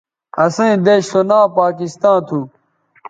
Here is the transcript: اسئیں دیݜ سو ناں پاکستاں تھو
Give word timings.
اسئیں 0.43 0.77
دیݜ 0.85 1.03
سو 1.11 1.19
ناں 1.29 1.45
پاکستاں 1.57 2.17
تھو 2.27 2.39